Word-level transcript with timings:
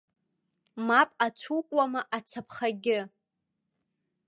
Мап 0.87 1.09
ацәукуама 1.25 2.01
ацаԥхагьы? 2.17 2.99